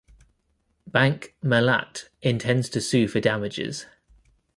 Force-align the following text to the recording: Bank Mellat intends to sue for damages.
Bank 0.87 1.35
Mellat 1.43 2.09
intends 2.23 2.69
to 2.69 2.81
sue 2.81 3.07
for 3.07 3.19
damages. 3.19 3.85